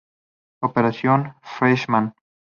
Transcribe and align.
Operación 0.67 1.35
Freshman. 1.43 2.05